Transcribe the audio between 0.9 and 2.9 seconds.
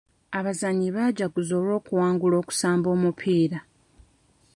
baajaguza olw'okuwangula okusamba